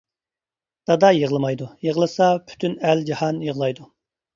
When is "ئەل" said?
2.83-3.09